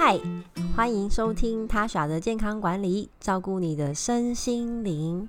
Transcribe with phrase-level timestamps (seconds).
[0.00, 0.16] 嗨，
[0.76, 5.28] 欢迎收听他耍的健康管理，照顾你的身心灵。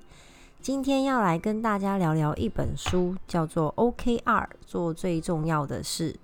[0.62, 6.14] 今天要来跟大家聊聊一本书，叫做 OKR，做最重要的事。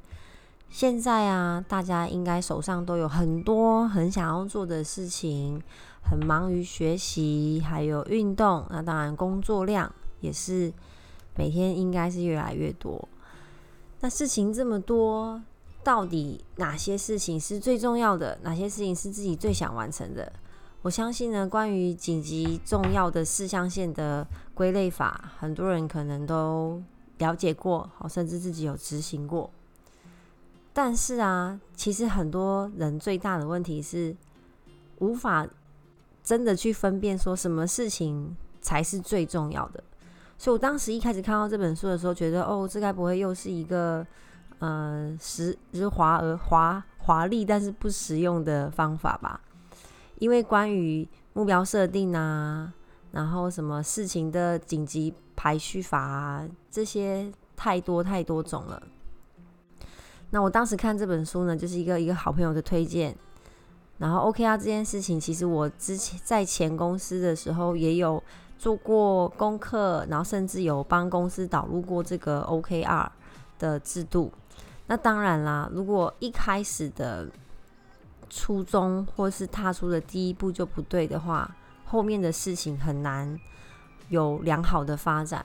[0.71, 5.61] 现在啊，大家应该手上都有很多很想要做的事情，
[6.09, 8.65] 很忙于学习，还有运动。
[8.71, 10.73] 那当然，工作量也是
[11.35, 13.09] 每天应该是越来越多。
[13.99, 15.43] 那事情这么多，
[15.87, 18.37] 到底哪些事情是最重要的？
[18.43, 20.33] 哪些事情是自己最想完成的？
[20.83, 26.83] 我相信呢，关于紧急重要的事项线的归类法，很多人可能都
[27.19, 29.49] 了解过，好，甚至自己有执行过。
[30.73, 34.17] 但是啊，其实很多人最大的问题是
[34.99, 35.47] 无法
[36.25, 39.85] 真的去分辨说什么事情才是最重要的。
[40.37, 44.05] 所以我当时一开始看到这本书的时候，觉得哦，这该不会又是一个
[44.59, 49.41] 呃实就是华而华华丽但是不实用的方法吧？
[50.19, 52.73] 因为关于目标设定啊，
[53.13, 58.83] 然后什么事情的紧急排序法啊，这些太多太多种了。
[60.31, 63.17] 那我当时看这本书呢，就是一个一个好朋友的推荐。
[63.99, 68.23] 然后 OKR 这件事情，其实我之前在前公司的时候也有
[68.59, 73.09] 做过功课，然后甚至有帮公司导入过这个 OKR
[73.59, 74.31] 的制度。
[74.89, 77.29] 那当然啦，如果一开始的
[78.29, 83.39] 初衷或是踏出的第一步就不对的话，后面的事情很难
[84.09, 85.45] 有良好的发展。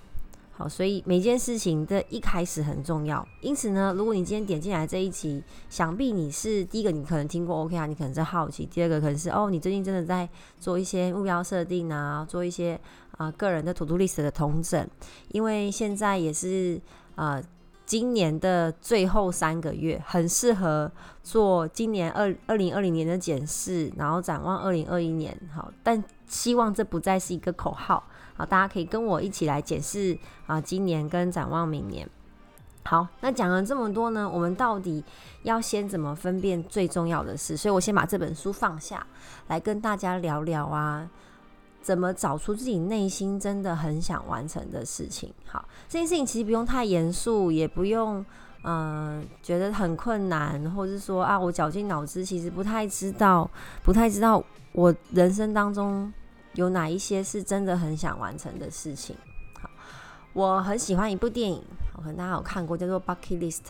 [0.53, 3.25] 好，所以每件事情的一开始很重要。
[3.39, 10.27] 因此呢，如果你今天点进来这一集，想必你是第一个，你可能听过 OK 啊，你可能在好奇；第二个可能是哦，你最近真的在
[10.59, 12.79] 做一些目标设定啊，做一些
[13.17, 14.87] 啊个人的 To Do List 的统整。
[15.29, 16.79] 因为现在也是
[17.15, 17.41] 啊，
[17.91, 20.89] 今年的最后三个月，很适合
[21.21, 25.37] 做今年二二零二零年的检视，然后展望二零二一年。
[25.53, 28.01] 好，但希望这不再是一个口号。
[28.37, 32.09] 好，大家可以跟我一起来检视啊，今年跟展望明年。
[32.85, 35.03] 好，那讲了这么多呢，我们到底
[35.43, 37.57] 要先怎么分辨最重要的事？
[37.57, 39.05] 所以我先把这本书放下
[39.49, 41.09] 来跟大家聊聊啊，
[41.81, 45.33] 怎么找出自己内心真的很想完成的事情。
[45.45, 48.25] 好，这件事情其实不用太严肃，也不用
[48.63, 53.49] 嗯觉得很困难，或者是说啊，我绞尽脑汁，其实不太知道，
[53.83, 54.43] 不太知道
[54.73, 56.11] 我人生当中。
[56.55, 59.15] 有哪一些是真的很想完成的事情？
[59.61, 59.69] 好，
[60.33, 61.63] 我很喜欢一部电影，
[61.95, 63.61] 可能大家有看过，叫做《Bucket List》，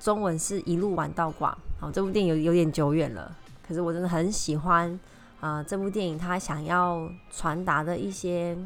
[0.00, 1.54] 中文是一路玩到挂。
[1.78, 4.98] 好，这部电影有有点久远了，可是我真的很喜欢
[5.40, 5.62] 啊！
[5.62, 8.56] 这部电影它想要传达的一些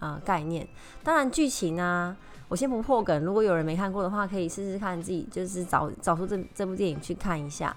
[0.00, 0.66] 啊概念，
[1.04, 2.16] 当然剧情呢，
[2.48, 3.24] 我先不破梗。
[3.24, 7.76] 如果有人没看过的话，可以试试看自己就是找找出这这部电影去看一下。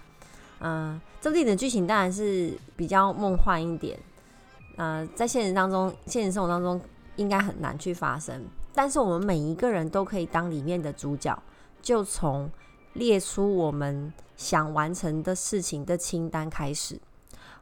[0.62, 4.00] 嗯，这部电影的剧情当然是比较梦幻一点。
[4.78, 6.82] 呃，在现实当中，现实生活当中
[7.18, 8.44] 应该很难去发生。
[8.74, 11.38] 但是我们每一个人都可以当里面的主角，
[11.82, 12.50] 就从
[12.94, 17.00] 列出我们想完成的事情的清单开始。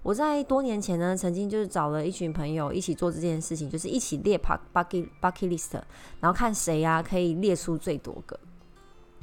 [0.04, 5.74] 我在多年前呢，曾经就是找了一群朋友一起做这件事情，就是一起列 bucket bucket list，
[6.22, 8.40] 然后看谁啊可以列出最多个。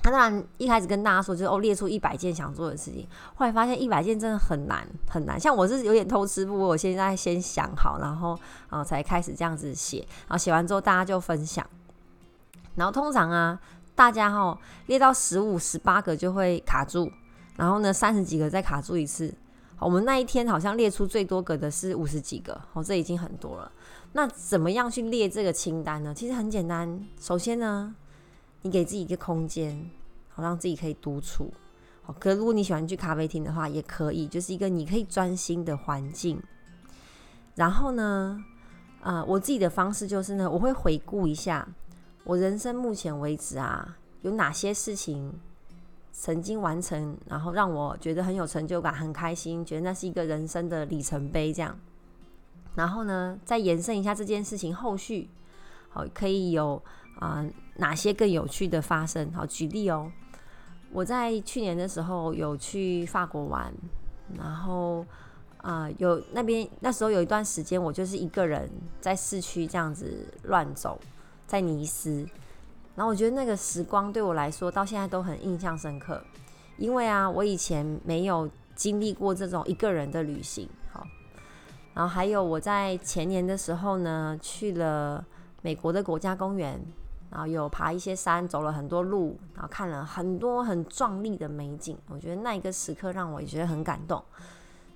[0.03, 3.09] 他当然一开始跟大家说，就是哦，列出一百件想做的事情。
[3.35, 5.41] 后来发现一百件真的很难很难。
[5.41, 10.01] 像我是有点偷吃不过，我现在先想好，然后啊才开始这样子写。
[10.29, 11.67] 然后写完之后大家就分享。
[12.75, 13.59] 然后通常啊，
[13.95, 14.59] 大家哈
[14.89, 17.11] 列到十五、十八个就会卡住，
[17.57, 19.33] 然后呢三十几个再卡住一次。
[19.79, 23.71] 我们那一天好像列出最多个的是五十几个，哦，这已经很多了。
[24.13, 26.15] 那怎么样去列这个清单呢？
[26.15, 27.95] 其实很简单，首先呢。
[28.67, 29.91] 你给自己一个空间，
[30.31, 31.53] 好让自己可以独处。
[32.01, 36.43] 好，可如果你喜欢去咖啡厅的话，也可以，就是一个你可以专心的环境。
[37.57, 38.43] 然后呢，
[39.03, 41.69] 啊，我自己的方式就是呢，我会回顾一下
[42.25, 45.39] 我人生目前为止啊，有哪些事情
[46.17, 51.53] 曾经完成，然后让我觉得很有成就感、很开心，觉得那是一个人生的里程碑。
[51.53, 51.77] 这样，
[52.77, 55.29] 然后呢，再延伸一下这件事情后续，
[55.91, 56.81] 好，可以有。
[57.21, 59.33] 啊，哪些更有趣的发生？
[59.33, 60.11] 好，举例哦。
[60.91, 63.73] 我在去年的时候有去法国玩，
[64.37, 65.07] 然后
[65.59, 68.69] 啊，有那边那时候有一段时间，我就是一个人
[69.01, 70.99] 在市区这样子乱走，
[71.47, 72.27] 在尼斯。
[72.95, 76.23] 然后我觉得那个时光对我来说到现在都很印象深刻，
[76.77, 80.69] 因为啊，我以前没有经历过这种一个人的旅行。
[80.93, 81.07] 好，
[81.95, 85.25] 然后还有我在前年的时候呢，去了
[85.63, 86.81] 美国的国家公园。
[87.31, 91.99] 然后有爬一些山，走了很多路，然后看了很多很壮丽的美景。
[92.09, 94.23] 我觉得那一个时刻让我也觉得很感动。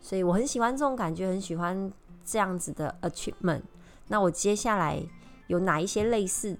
[0.01, 1.93] 所以我很喜欢这种感觉，很喜欢
[2.25, 3.63] 这样子的 achievement。
[4.07, 5.03] 那我接下来
[5.49, 6.57] 有哪一些类似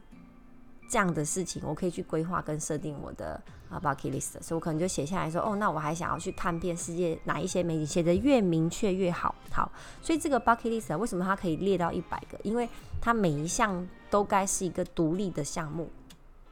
[0.89, 3.41] 这样的事情，我可以去规划跟设定我的
[3.71, 9.35] 啊 bucket list，所以我可能就写下来说，哦，那我还想要去看遍世界哪一些美景，写的越明确越好。
[9.53, 9.71] 好，
[10.01, 12.39] 所以这个 bucket list 为什么它可以列到一百个？
[12.43, 12.69] 因为
[13.01, 15.91] 它每一项都该是一个独立的项目。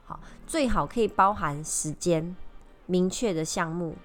[0.05, 2.37] 好，最好可以包含时间
[2.87, 3.97] 明确的项目。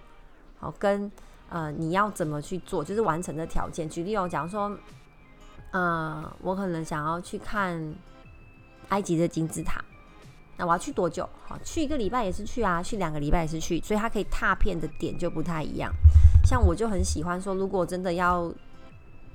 [0.60, 1.12] 好，跟
[1.50, 3.90] 呃你要怎么去做，就是完成的条件。
[3.90, 4.78] 举例哦，假如说。
[5.74, 7.96] 嗯，我可能想要去看
[8.90, 9.82] 埃及的金字塔，
[10.62, 11.28] 那我要去多久？
[11.44, 15.92] 好，去一个礼拜也是去啊，去两个礼拜也是去，所以它可以踏片的点就不太一样。
[16.46, 18.54] 像我就很喜欢说，如果真的要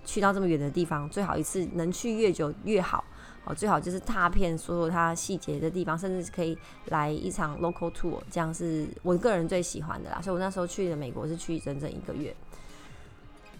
[0.04, 3.04] 去到这么远的地方，最好一次能去越久越好。
[3.44, 6.56] 哦，最好就是踏片所有它细节的地方，甚至可以
[6.86, 10.20] 来一场 local tour，这样是我个人最喜欢的啦。
[10.22, 12.32] 所以我那时候去的美国是去整整一个月。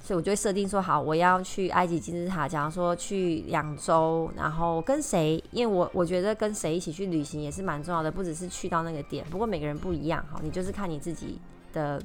[0.07, 5.43] 所以我就会设定说好，我要去埃及金字塔，假如说去两周，然后跟谁？
[5.51, 9.27] 因为我我觉得跟谁一起去旅行也是蛮重要的，不只是去到那个点。
[9.29, 11.41] 不过每个人不一样，哈，你就是看你自己
[11.73, 12.01] 的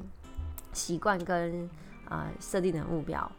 [0.74, 1.70] 习惯跟
[2.10, 3.32] 啊设定的目标。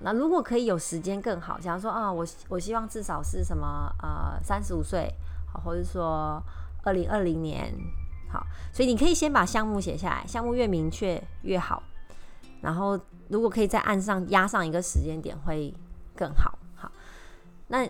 [0.00, 5.06] 那如果可以有时间更好，假如说啊，我我希望至少是什么呃三十五岁，
[5.52, 6.42] 好，或者说
[6.82, 7.70] 二零二零年，
[8.32, 8.42] 好，
[8.72, 11.82] 所以你可以先把项目写下来，项目越明确越好。
[12.62, 12.98] 然后，
[13.28, 15.74] 如果可以在岸上压上一个时间点，会
[16.16, 16.58] 更好。
[16.74, 16.90] 好，
[17.68, 17.84] 那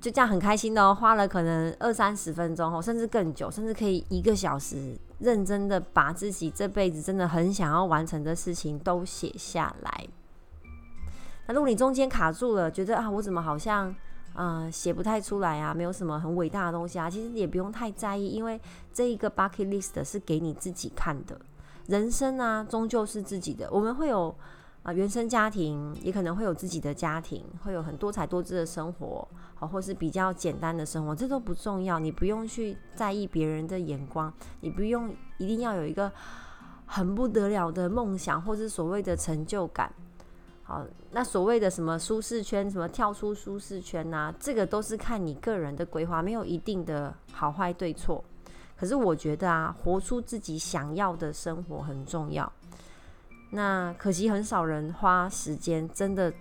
[0.00, 10.08] 就这样很开心的哦，花了可能二三十分钟，甚至更久，甚至可以一个小时，认真的把自己这辈子真的很想要完成的事情都写下来。
[11.46, 13.94] 那如果你中间卡住了，觉得啊，我怎么好像
[14.34, 18.60] 嗯写不太出来啊，没有什么很伟大的东西啊，其实也不用太在意，因为
[18.92, 21.38] 这一个 bucket list 是给你自己看的。
[21.86, 23.68] 人生啊，终究是自己的。
[23.70, 24.34] 我们会有
[24.82, 31.98] 啊原生家庭，也可能会有自己的家庭，会有很多彩多姿的生活，好，或是比较简单的生活，这都不重要。
[31.98, 36.10] 你不用去在意别人的眼光，你不用一定要有一个
[36.86, 39.92] 很不得了的梦想，或是所谓的成就感。
[40.62, 48.24] 好，那所谓的什么舒适圈，什么跳出舒适圈呐，这个都是看你个人的规划，没有一定的好坏对错。
[48.76, 52.52] 可是我觉得啊，活出自己想要的生活很重要。
[53.50, 56.32] 那可惜很少人花时间真的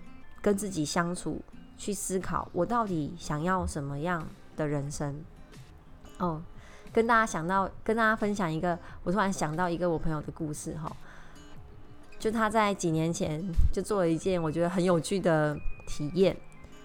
[0.42, 1.40] 跟自己相处，
[1.78, 4.28] 去思考我到底想要什么样
[4.58, 5.24] 的人生。
[6.18, 6.42] 哦，
[6.92, 10.92] 跟大家想到，跟大家分享一个，我突然想到一个我朋友的故事哈。
[12.18, 15.56] 就他在几年前就做了一件我觉得很有趣的
[15.86, 16.36] 体验。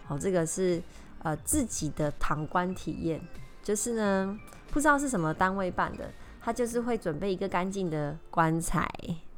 [0.05, 0.83] 好，这个是
[1.23, 3.21] 呃自己的躺棺体验，
[3.63, 4.39] 就是呢。
[4.71, 6.11] 不知道是什么单位办的，
[6.41, 8.89] 他就是会准备一个干净的棺材，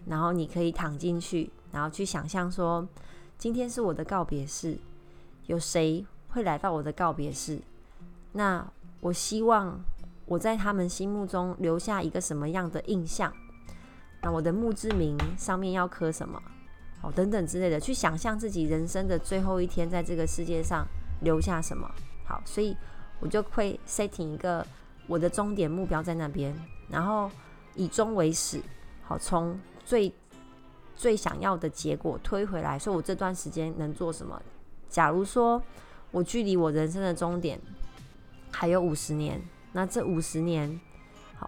[0.06, 2.86] 然后你可以躺进去，然后去想象说，
[3.38, 4.76] 今天是我的告别式，
[5.46, 7.60] 有谁会来到我的告别式？
[8.32, 8.66] 那
[9.00, 9.80] 我希望
[10.26, 13.32] 我在他们心目中留下一个什么样的印象？
[14.22, 16.42] 那我的墓志铭上面要刻什么？
[17.02, 20.86] 哦，等等之类的，去想象自己人生的最后一天在这个世界上
[21.22, 21.88] 留下什么？
[22.26, 22.76] 好，所以
[23.20, 24.66] 我就会 setting 一个。
[25.10, 26.54] 我的终点目标在那边，
[26.88, 27.28] 然后
[27.74, 28.62] 以终为始，
[29.02, 30.12] 好，从最
[30.94, 34.40] 最想要的结果推回来，说我这段时间能做什么？
[34.88, 35.60] 假如说
[36.12, 37.60] 我距离我人生的终点
[38.52, 39.42] 还有五十年，
[39.72, 40.80] 那这五十年，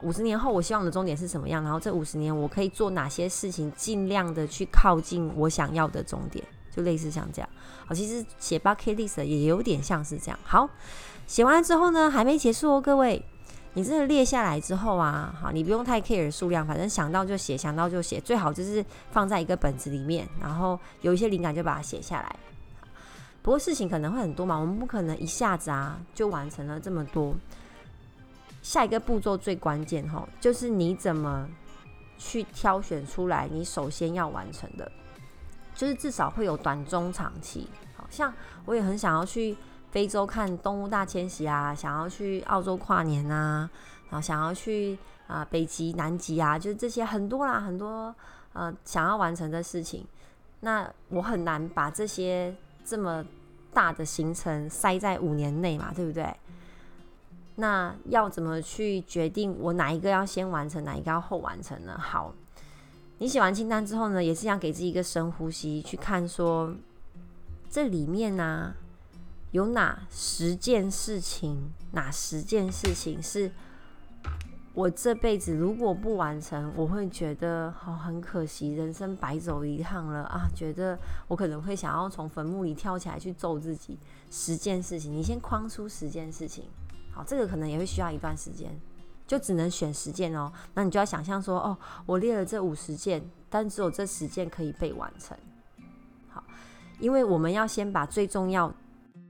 [0.03, 1.63] 五十年后我希望的终点是什么样？
[1.63, 6.45] 然后这五十年我可以做哪些事情，尽量的去靠近我想要的终点，
[6.75, 7.49] 就类似像这样。
[7.87, 10.39] 好，其实写 bucket list 也有点像是这样。
[10.43, 10.69] 好，
[11.29, 13.25] 写完了之后呢，还没结束哦，各位。
[13.75, 22.37] 你真的列下来之后啊，好，你不用太 care 数量，反正想到就写，想到就写，最好就是放在一个本子里面，然后有一些灵感就把它写下来。
[23.41, 27.35] 不过事情可能会很多嘛，我们不可能一下子啊就完成了这么多。
[28.61, 31.49] 下一个步骤最关键哈，就是你怎么
[32.19, 34.93] 去挑选出来你首先要完成的，
[35.75, 37.67] 就是至少会有短中长期。
[37.97, 38.33] 好像
[38.67, 39.57] 我也很想要去。
[39.93, 43.69] 非洲看动物大迁徙啊，想要去澳洲跨年啊，
[44.09, 48.15] 然后想要去啊北极、南极啊，就是这些很多啦，很多
[48.55, 50.07] 呃想要完成的事情。
[50.61, 52.57] 那我很难把这些
[52.87, 53.23] 这么
[53.75, 56.35] 大的行程塞在五年内嘛，对不对？
[57.57, 61.99] 那要怎么去决定我哪一个要先完成，哪一个要后完成呢？
[61.99, 62.33] 好，
[63.19, 66.75] 你写完清单之后呢，也是要给自己一个深呼吸，去看说
[67.69, 68.73] 这里面呢。
[69.53, 71.71] 有哪十件事情？
[71.93, 73.53] 哪十件事情是
[74.73, 80.49] 我这辈子如果不完成，我会觉得好很可惜，人生白走一趟了啊！
[80.57, 83.99] 觉得我可能会想要从坟墓里跳起来去揍自己。
[84.31, 86.65] 十件事情，你先框出十件事情，
[87.13, 88.75] 好，这个可能也会需要一段时间，
[89.27, 90.51] 就只能选十件哦。
[90.73, 95.37] 那你就要想象说，哦，我列了这五十件，但只有这十件可以被完成。
[96.31, 96.43] 好，
[96.99, 98.73] 因为我们要先把最重要、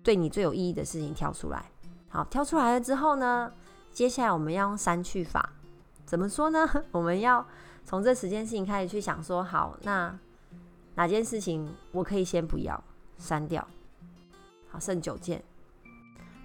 [0.02, 1.70] 对你最有意义的事情挑出来。
[2.08, 3.52] 好，挑出来了之后呢？
[3.92, 5.50] 接下来我们要用删去法，
[6.06, 6.66] 怎么说呢？
[6.92, 7.46] 我们要
[7.84, 10.18] 从这十件事情开始去想，说好，那
[10.94, 12.82] 哪件事情我可以先不要
[13.18, 13.66] 删掉？
[14.70, 15.42] 好，剩九件。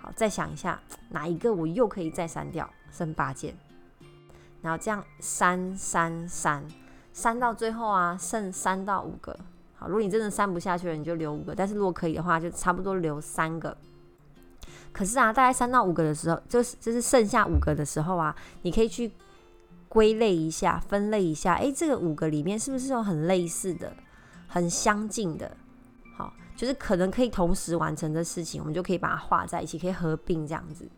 [0.01, 2.69] 好，再想一下哪一个我又可以再删掉？
[2.91, 3.55] 剩八件。
[4.61, 6.67] 然后这样删删删，
[7.13, 9.37] 删到最后啊，剩三到五个。
[9.77, 13.77] 好，如果你真的删不下去了，你就留五个；但是如果可以的话，就差不多留三个。
[14.91, 19.11] 可是啊，大概三到五个的时候，就是就是剩下五个的时候啊，你可以去
[19.87, 21.53] 归类一下、分类一下。
[21.53, 23.93] 哎，这个五个里面是不是有很类似的、
[24.47, 25.55] 很相近的？
[26.15, 30.89] 好，就是可能可以同时完成的事情，我们就可以把它画在一起，可以合并这样子。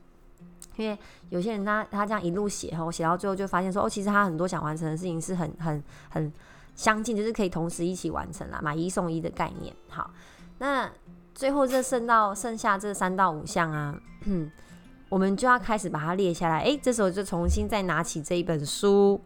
[0.77, 0.97] 因为
[1.29, 6.31] 有些人他他这样一路写哈，写到最后就发现说，哦，其实他很多想完成的事情是很很很
[6.75, 9.75] 相近，就是可以同时一起完成啦，买一送一的概念。
[9.89, 10.11] 好，
[10.57, 10.89] 那。
[11.35, 13.97] 最后这剩到剩下这三到五项啊，
[15.07, 16.59] 我们就要开始把它列下来。
[16.63, 19.21] 哎，这时候就重新再拿起这一本书，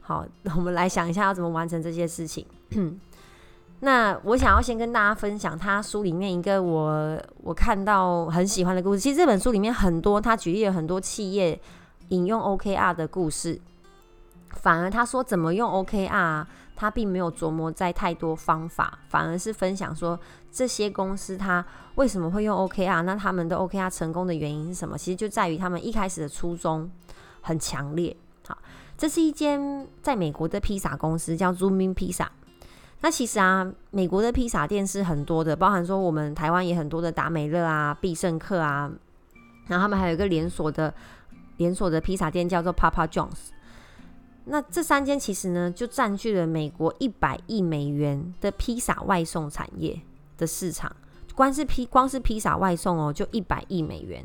[0.00, 0.24] 好，
[0.56, 2.46] 我们来想一下要怎么完成这些事情。
[3.80, 9.00] 那我想要先跟大家分享他书里面一个我我看到很喜欢的故事。
[9.00, 11.60] 其实这本书里面很多，他举例了很多企业
[12.08, 13.60] 引用 OKR 的故事，
[14.52, 16.46] 反而他说怎么用 OKR。
[16.80, 20.16] 他并没有琢磨在太多方法，反而是分享说
[20.52, 21.64] 这些公司他
[21.96, 24.96] 为什么会用 OKR，那他们的 OKR 成功的原因是什么？
[24.96, 26.88] 其实就在于他们一开始的初衷
[27.40, 28.16] 很强烈。
[28.46, 28.56] 好，
[28.96, 32.30] 这是一间在美国的披萨公司，叫 Zooming 披萨。
[33.00, 38.88] 那其实啊，美国的披萨店是很多的，包含说我们台湾也很多的达美乐啊、必胜客啊，
[39.66, 40.94] 然后他们还有一个连锁的
[41.56, 43.50] 连锁的披萨店叫做 Papa John's。
[44.48, 50.00] 那这三间其实呢，就占据了美国一百亿美元的披萨外送产业
[50.36, 50.94] 的市场。
[51.34, 54.24] 光是披光是披萨外送哦，就一百亿美元。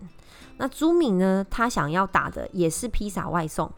[0.57, 3.71] 那朱敏呢，他想要打的也是披萨外送。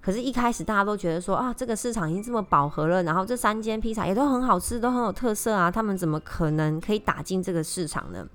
[0.00, 8.26] 可是，一开始大家都觉得说啊，这个市场已经这么饱和了，然后这三间披萨也都很好吃，都很有特色啊，他们怎么可能可以打进这个市场呢？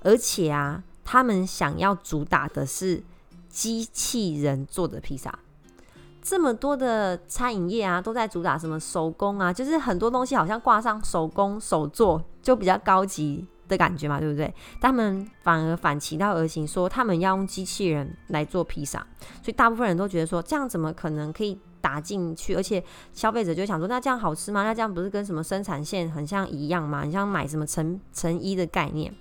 [0.00, 3.02] 而且啊，他们想要主打的是
[3.48, 5.38] 机器人做的披萨。
[6.22, 9.52] 这么多的餐饮业啊，都在主打什么手工啊？
[9.52, 14.54] 就是很多东西好像挂上手工手做，就比较高级的感觉嘛，对不对？
[14.80, 19.04] 他们反而反其道而行，说他们要用机器人来做披萨，
[19.42, 22.54] 所以大部分人都觉得说，这样怎么可能可以打进去？
[22.54, 24.62] 而且消费者就想说，那这样好吃吗？
[24.62, 27.02] 那这样不是跟什么生产线很像一样吗？
[27.02, 29.12] 你像买什么成成衣的概念。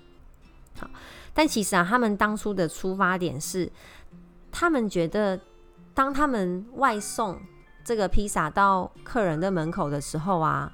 [0.79, 0.87] 好，
[1.33, 3.71] 但其实啊，他们当初的出发点是，
[4.51, 5.39] 他们觉得。
[5.93, 7.37] 当他们外送
[7.83, 10.71] 这个披萨到客人的门口的时候啊，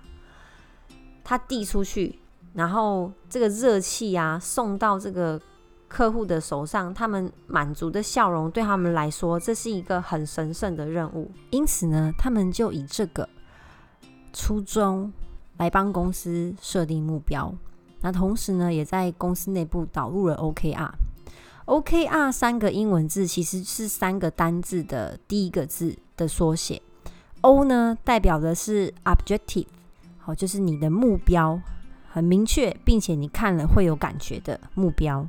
[1.24, 2.20] 他递出去，
[2.54, 5.42] 然后这个热气啊送到这个
[5.88, 11.32] 客户的手上，他们满足的笑容对他们来说，这是一个很神圣的任务。
[11.50, 13.28] 因此呢，他们就以这个
[14.34, 15.12] 初衷
[15.58, 17.54] 来帮公司设定目标。
[18.02, 20.92] 那同时呢，也在公司内部导入了 OKR。
[21.68, 26.82] OKR 三个英文字其实是三个单字的第一个字的缩写。
[27.42, 29.68] O 呢代表的是 objective，
[30.18, 31.62] 好，就是你的目标
[32.10, 35.28] 很明确，并且你看了会有感觉的目标。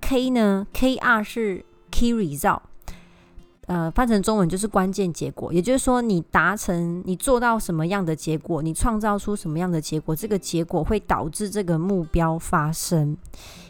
[0.00, 2.60] K 呢，KR 是 key result。
[3.66, 13.16] 呃，翻成中文就是关键结果，也就是说，你达成、你做到什么样的结果，你创造出什么样的结果，这个结果会导致这个目标发生。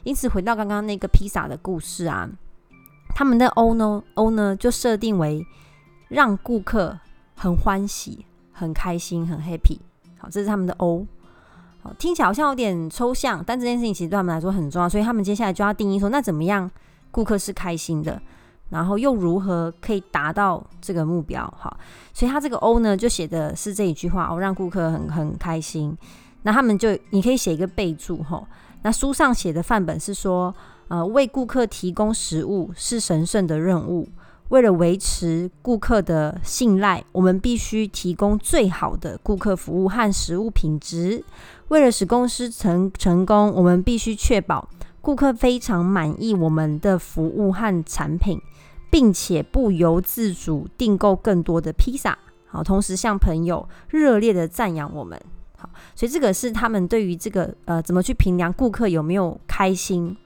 [0.02, 2.28] 因此，回到刚刚那个披萨的故事啊，
[3.14, 5.46] 他们的 O 呢，O 呢就设定为
[6.08, 6.98] 让顾客
[7.36, 9.78] 很欢喜、很开心、很 happy。
[10.18, 11.06] 好，这是他们的 O。
[11.84, 16.68] 好，听起来好像有点抽象，但这件事情其实对他们来说很重要，所以他们接下来就要定义说，那怎么样
[17.12, 18.20] 顾客是开心的？
[18.74, 21.46] 然后又如何可以达到这个目标？
[21.56, 21.74] 哈，
[22.12, 25.96] 所以他这个 O 呢，就写的是这一句话哦，让顾客很很开心。
[26.42, 28.44] 那他们就你可以写一个备注哈。
[28.82, 30.52] 那书上写的范本是说，
[30.88, 34.08] 呃，为顾客提供食物是神圣的任务。
[34.50, 41.24] 为了维持顾客的信赖，我们必须提供最好的顾客服务和食物品质。
[41.68, 44.68] 为了使公司成成功，我们必须确保
[45.00, 48.38] 顾客非常满意我们的服务和产品。
[48.94, 55.20] 并且不由自主订购更多的披萨，好，同时向朋友热烈的赞扬我们，
[55.56, 60.16] 好，所以这个是他们对于这个呃怎么去评量顾客有没有开心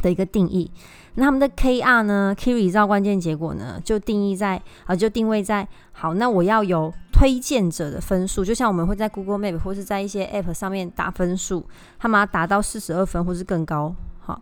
[0.00, 0.70] 的一个定义。
[1.14, 11.66] 那他们的 KR 呢？Kiri 造关键结果呢，就定义在啊，就定位在好，那我要有推荐者的分数，就像我们会在 Google Map 或是在一些 App 上面打分数，
[11.98, 14.40] 他们要达到四十二分或是更高，好，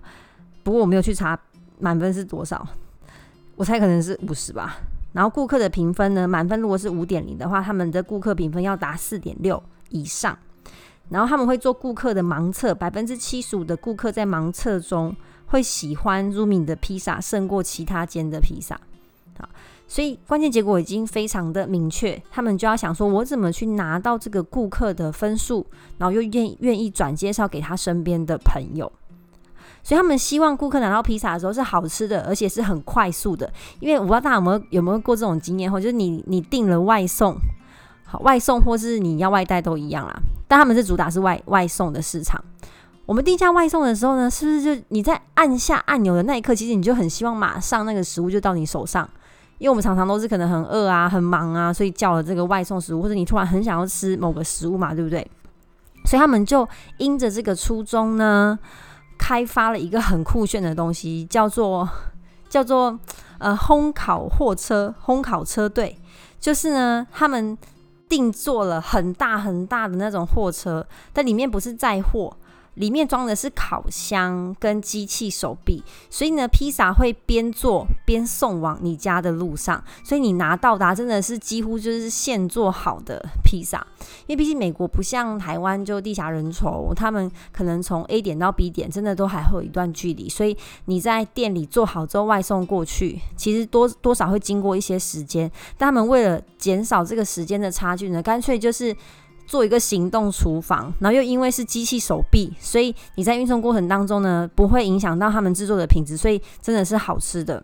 [0.63, 1.39] 不过我没有去查
[1.79, 2.69] 满分是多少。
[3.57, 4.79] 我猜可能是五十吧。
[5.13, 6.29] 然后顾客的评分呢？
[6.29, 10.37] 满分如果是五点零的话，他们的顾客评分要达四点六以上。
[11.09, 15.15] 然后他们会做顾客的盲测，百分之七十五的顾客在盲测中
[15.47, 18.79] 会喜欢 Rumi 的披萨胜过其他间的披萨。
[19.39, 19.49] 好，
[19.87, 25.65] 所以关键结果已经非常的明确，他们就要想说，我怎么去拿到这个顾客的分数，
[25.97, 28.93] 然后又愿愿意转介绍给他身边的朋友。
[29.87, 33.49] 所以他们希望顾客拿到披萨的时候是好吃的，而且是很快速的。
[33.79, 37.37] 因为我不知道大家有没有有没有过这种经验，或就是你你订了外送，
[38.05, 40.13] 好外送或是你要外带都一样啦。
[40.49, 42.45] 但他们是主打是外外送的市场。
[43.05, 49.09] 我们订下外送的时候呢，是不是就你在按下按钮的那一刻，其实你就很希望马上那个食物就到你手上？
[49.59, 55.25] 因为我们常常都是可能很饿啊、很忙啊，所以叫了这个外送食物，或者你突然很想要吃某个食物嘛，对不对？
[56.07, 58.59] 所以他们就因着这个初衷呢。
[59.19, 61.89] 开发了一个很酷炫的东西，叫做
[62.49, 62.99] 叫做
[63.39, 65.99] 呃烘烤货车、烘烤车队。
[66.39, 67.57] 就是呢，他们
[68.09, 72.37] 定做了很大很大的那种货车，但里面不是载货。
[72.77, 83.87] 里面装的是烤箱跟机器手臂，所以呢，披萨会边做边送往你家的路上，所以你拿到达真的是几乎就是现做好的披萨。
[84.27, 95.51] 因为毕竟美国不像台湾就地狭人稠，他们可能从 A 点到 B 点真的都还会有一段距离，所以你在店里做好之后外送过去，其实多多少会经过一些时间。
[95.79, 98.95] 但他们为了减少这个时间的差距呢，干脆就是。
[99.47, 107.63] 做一个行动厨房，然后又因为是机器手臂，所以你在运送过程当中呢，不会影响到他们制作的品质，所以真的是好吃的。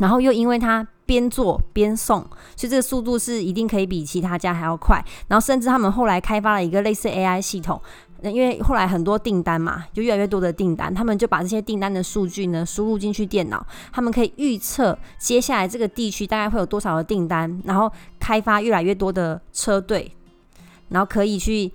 [0.00, 2.20] 然后又因为它边做边送，
[2.56, 5.00] 所以这个速度是一定可以比其他家还要快。
[5.28, 7.80] 然后甚至他们后来开发了一个类似 AI 系统，
[8.22, 20.10] 因为后来很多订单嘛，就越来越多的订单，他们就把这些订单的数据呢输入进去电脑，他们可以预测接下来这个地区大概会有多少的订单，然后开发越来越多的车队。
[20.88, 21.72] 然后可以去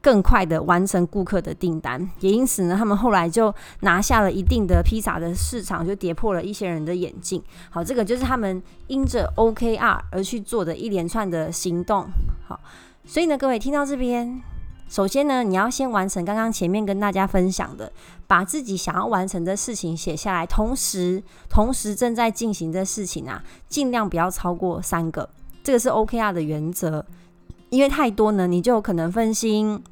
[0.00, 7.40] 更快的完成顾客的订单，也因此呢，他们后来就拿下了一定的披萨的市场，就跌破了一些人的眼镜。
[7.70, 12.06] 好，这个就是他们因着 OKR 而去做的一连串的行动。
[12.48, 12.58] 好，
[13.04, 14.42] 所以呢，各位听到这边，
[14.88, 17.92] 首先呢，你要先完成刚刚前面跟大家分享的，
[18.26, 25.28] 把自己想要完成的事情写下来，同时同时正在进行的事情啊，尽量不要超过三个，
[25.62, 27.06] 这个是 OKR 的原则。
[27.72, 29.82] 因为太多呢，你就有可能分心，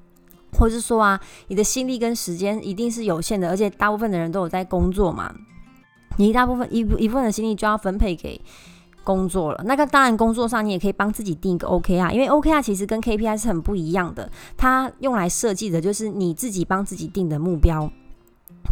[0.52, 5.34] 或是说啊，你的心力跟时间一定是有限的，而且大部分的人都有在工作嘛，
[6.18, 8.38] 你一大部分一一部分的心力就要分配给
[9.02, 9.64] 工作了。
[9.64, 17.90] 那个当然，工作上你也可以帮自己定一个 OKR，因为 OKR 其实跟 KPI 是很不一样的，它用来设计的就是你自己帮自己定的目标。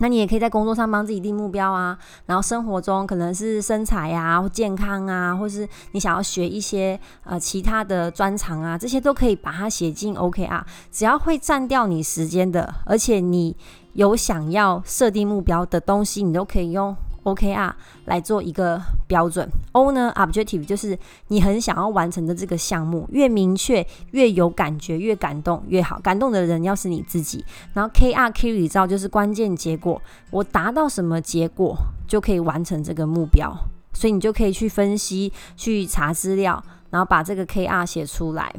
[0.01, 10.64] 那你也可以在工作上帮自己定目标啊，然后生活中可能是身材啊、健康啊，或是你想要学一些呃其他的专长啊，这些都可以把它写进 OK 啊。
[10.92, 13.57] 只要会占掉你时间的，而且你
[13.94, 16.96] 有想要设定目标的东西，你都可以用。
[17.35, 17.73] OKR
[18.07, 25.99] 来做一个标准，O 呢，Objective 就是你很想要完成的这个项目，越明确越有感觉，越感动越好。
[26.01, 33.57] 感动的人要是你自己，然后 KR Key 照就是关键结果，我达到什么结果就可以完成这个目标，
[33.93, 38.55] 所以你就可以去分析、去查资料，然后把这个 KR 写出来。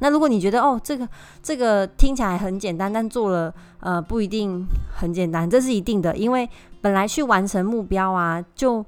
[0.00, 1.08] 那如果你觉得哦，这个
[1.42, 4.64] 这个听起来很简单，但做了呃不一定
[4.98, 6.48] 很简单，这是一定的，因为
[6.80, 8.84] 本来去完成目标啊，就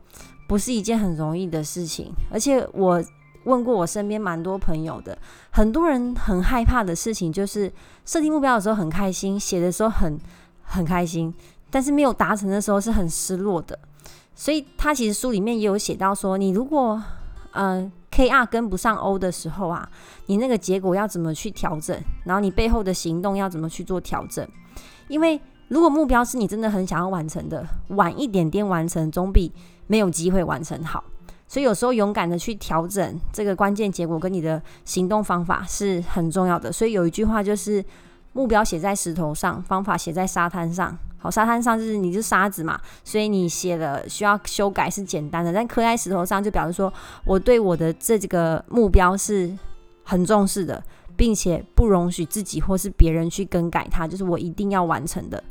[0.49, 2.12] 不是一件很容易的事情。
[2.31, 3.03] 而且我
[3.44, 5.16] 问过我身边蛮多朋友的，
[5.51, 7.73] 很多人很害怕的事情就是
[8.05, 10.18] 设定目标的时候很开心，写的时候很
[10.62, 11.33] 很开心，
[11.70, 13.79] 但是没有达成的时候是很失落的。
[14.35, 17.01] 所以他其实书里面也有写到说，你如果
[17.53, 17.92] 嗯。
[18.12, 19.88] K R 跟不上 O 的时候啊，
[20.27, 21.96] 你那个结果要怎么去调整？
[22.25, 24.46] 然后你背后的行动要怎么去做调整？
[25.07, 25.40] 因为
[25.71, 29.53] 如果目标是你真的很想要完成的，晚一点点完成总比
[29.87, 31.03] 没有机会完成好。
[31.47, 36.73] 所以有时候勇敢的去调整这个关键结果跟你的行动方法是很重要的。
[36.73, 37.85] 所以有一句话就是：
[38.33, 40.97] 目标写在石头上，方法写在沙滩上。
[41.19, 46.93] 好，沙滩上就是你是沙子嘛，所以你写了需要修改是简单的，但刻在石头上就表示说
[47.25, 49.57] 我对我的这个目标是
[50.03, 50.83] 很重视的，
[51.21, 55.45] 并且不容许自己或是别人去更改它，就是我一定要完成的。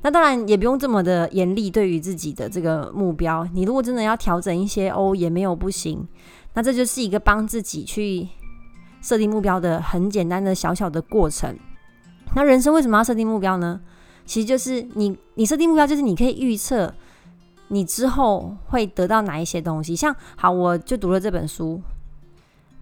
[0.00, 6.08] 那当然也不用这么的严厉，对于自己的这个目标，你如果真的要调整一些哦，也没有不行。
[6.54, 8.28] 那这就是一个帮自己去
[9.02, 11.54] 设定目标的很简单的小小的过程。
[12.34, 13.78] 那人生为什么要设定目标呢？
[14.24, 16.94] 其实就是你，你设定目标就是你可以预测
[17.68, 19.94] 你之后会得到哪一些东西。
[19.94, 21.78] 像好，我就读了这本书，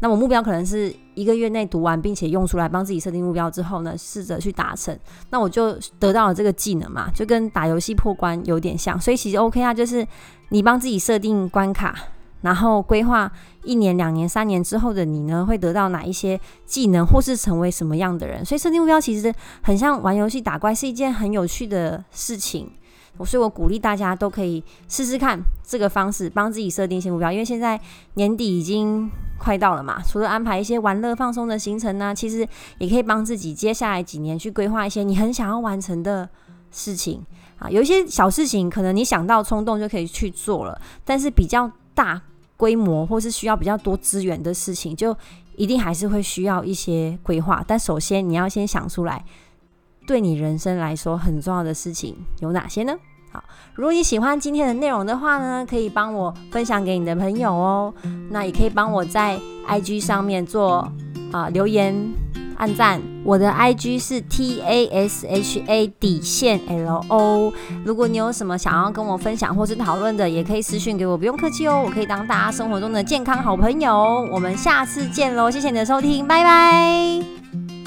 [0.00, 4.96] 那我目标可能是一个月内读完，并且用出来，帮自己设定目标之后呢，试着去达成，
[5.30, 9.00] 那我就得到了这个技能嘛，就跟打游戏破关有点像。
[9.00, 10.06] 所以其实 OK 啊，就是
[10.50, 11.94] 你帮自己设定关卡。
[12.40, 13.28] 然后规划
[13.64, 18.44] 一年、两年、三年之后的你呢，会得到哪一些技能，或是成为什么样的人？
[18.44, 22.70] 所以设定目标其实很像玩游戏打怪，是一件很有趣的事情。
[23.18, 27.30] 我所以我鼓励大家都可以试试看这个方式，帮自己设定一些目标。
[27.30, 27.78] 因为现在
[28.14, 36.28] 年底已经快到了嘛，除了安排一些玩乐放松的行程呢，其实也可以帮自己接下来几年去规划一些你很想要完成的
[36.70, 37.22] 事情
[37.58, 37.68] 啊。
[37.68, 42.22] 有一些小事情，可能你想到冲动就可以去做了，但是比较大。
[42.58, 45.16] 规模或是需要比较多资源的事情，就
[45.54, 47.62] 一定还是会需要一些规划。
[47.64, 49.24] 但首先你要先想出来，
[50.08, 52.96] 对你人生来说很重要的事情有哪些呢？
[53.30, 53.44] 好，
[53.74, 57.92] 如果你喜欢今天的内容的话呢，可以帮我分享给你的朋友哦。
[58.30, 60.90] 那也可以帮我在 IG 上面做
[61.30, 61.94] 啊留言。
[62.56, 67.52] 按赞，我的 IG 是 T A S H A 底线 L O。
[67.84, 74.26] 如果你有什么想要跟我分享或是讨论的，也可以私讯给我，不用客气哦，我可以当大家生活中的健康好朋友。
[74.32, 77.77] 我们下次见喽，谢谢你的收听，拜拜。